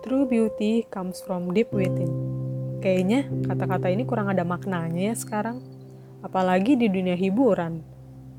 True 0.00 0.24
beauty 0.24 0.88
comes 0.88 1.20
from 1.20 1.52
deep 1.52 1.76
within. 1.76 2.08
Kayaknya 2.80 3.28
kata-kata 3.44 3.92
ini 3.92 4.08
kurang 4.08 4.32
ada 4.32 4.48
maknanya 4.48 5.12
ya 5.12 5.14
sekarang. 5.14 5.60
Apalagi 6.24 6.72
di 6.72 6.88
dunia 6.88 7.12
hiburan. 7.12 7.84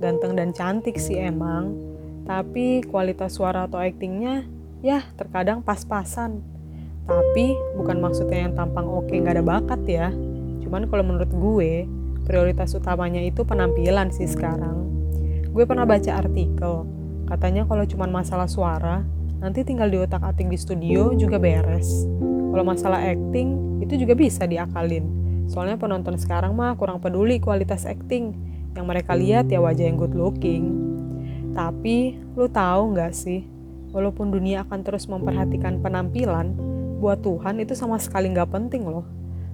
Ganteng 0.01 0.33
dan 0.33 0.57
cantik 0.57 0.97
sih 0.97 1.21
emang. 1.21 1.77
Tapi 2.25 2.81
kualitas 2.89 3.37
suara 3.37 3.69
atau 3.69 3.77
aktingnya 3.77 4.49
ya 4.81 5.05
terkadang 5.13 5.61
pas-pasan. 5.61 6.41
Tapi 7.05 7.53
bukan 7.77 8.01
maksudnya 8.01 8.49
yang 8.49 8.57
tampang 8.57 8.89
oke 8.89 9.13
nggak 9.13 9.37
ada 9.37 9.45
bakat 9.45 9.81
ya. 9.85 10.09
Cuman 10.65 10.89
kalau 10.89 11.05
menurut 11.05 11.29
gue, 11.29 11.85
prioritas 12.25 12.73
utamanya 12.73 13.21
itu 13.21 13.45
penampilan 13.45 14.09
sih 14.09 14.25
sekarang. 14.25 14.81
Gue 15.53 15.69
pernah 15.69 15.85
baca 15.85 16.25
artikel, 16.25 16.89
katanya 17.29 17.69
kalau 17.69 17.85
cuma 17.85 18.09
masalah 18.09 18.49
suara, 18.49 19.05
nanti 19.41 19.65
tinggal 19.65 19.89
di 19.89 19.97
otak 19.97 20.21
atik 20.21 20.47
di 20.47 20.55
studio 20.55 21.17
juga 21.17 21.41
beres. 21.41 22.05
Kalau 22.53 22.61
masalah 22.61 23.01
acting, 23.01 23.81
itu 23.81 24.05
juga 24.05 24.13
bisa 24.13 24.45
diakalin. 24.45 25.03
Soalnya 25.49 25.81
penonton 25.81 26.15
sekarang 26.15 26.53
mah 26.53 26.77
kurang 26.77 27.01
peduli 27.01 27.41
kualitas 27.41 27.89
acting. 27.89 28.37
Yang 28.77 28.85
mereka 28.85 29.17
lihat 29.17 29.49
ya 29.49 29.59
wajah 29.59 29.83
yang 29.83 29.97
good 29.99 30.13
looking. 30.15 30.71
Tapi, 31.51 32.21
lu 32.37 32.47
tahu 32.47 32.95
nggak 32.95 33.11
sih, 33.11 33.43
walaupun 33.91 34.31
dunia 34.31 34.63
akan 34.63 34.79
terus 34.85 35.09
memperhatikan 35.09 35.83
penampilan, 35.83 36.55
buat 37.01 37.19
Tuhan 37.19 37.59
itu 37.59 37.75
sama 37.75 37.99
sekali 37.99 38.31
nggak 38.31 38.47
penting 38.47 38.87
loh. 38.87 39.03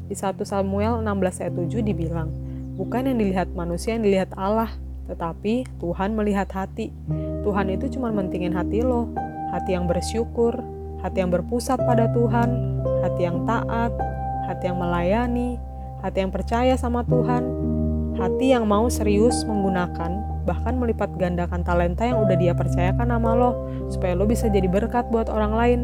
Di 0.06 0.14
1 0.14 0.38
Samuel 0.46 1.02
16 1.02 1.42
ayat 1.42 1.54
7 1.58 1.82
dibilang, 1.82 2.30
bukan 2.78 3.10
yang 3.10 3.18
dilihat 3.18 3.50
manusia 3.58 3.98
yang 3.98 4.06
dilihat 4.06 4.30
Allah, 4.38 4.70
tetapi 5.10 5.66
Tuhan 5.82 6.14
melihat 6.14 6.52
hati. 6.54 6.94
Tuhan 7.42 7.74
itu 7.74 7.98
cuma 7.98 8.14
mentingin 8.14 8.54
hati 8.54 8.86
lo, 8.86 9.10
hati 9.52 9.76
yang 9.76 9.86
bersyukur, 9.86 10.54
hati 11.02 11.24
yang 11.24 11.32
berpusat 11.32 11.80
pada 11.82 12.10
Tuhan, 12.12 12.82
hati 13.06 13.22
yang 13.28 13.48
taat, 13.48 13.94
hati 14.48 14.64
yang 14.72 14.78
melayani, 14.80 15.60
hati 16.02 16.24
yang 16.24 16.32
percaya 16.32 16.74
sama 16.80 17.04
Tuhan, 17.06 17.44
hati 18.18 18.56
yang 18.56 18.66
mau 18.66 18.88
serius 18.90 19.46
menggunakan 19.46 20.38
bahkan 20.48 20.80
melipat 20.80 21.12
gandakan 21.20 21.60
talenta 21.68 22.08
yang 22.08 22.24
udah 22.24 22.40
dia 22.40 22.56
percayakan 22.56 23.12
sama 23.12 23.36
lo 23.36 23.52
supaya 23.92 24.16
lo 24.16 24.24
bisa 24.24 24.48
jadi 24.48 24.66
berkat 24.72 25.12
buat 25.12 25.28
orang 25.28 25.54
lain. 25.54 25.80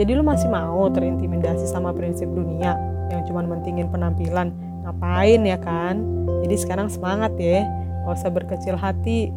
Jadi 0.00 0.16
lo 0.16 0.24
masih 0.24 0.48
mau 0.48 0.88
terintimidasi 0.88 1.68
sama 1.68 1.92
prinsip 1.92 2.28
dunia 2.32 2.72
yang 3.12 3.24
cuma 3.28 3.44
mentingin 3.44 3.92
penampilan. 3.92 4.52
Ngapain 4.84 5.40
ya 5.44 5.60
kan? 5.60 6.00
Jadi 6.44 6.56
sekarang 6.56 6.88
semangat 6.88 7.36
ya, 7.36 7.68
gak 8.04 8.16
usah 8.16 8.32
berkecil 8.32 8.76
hati. 8.76 9.28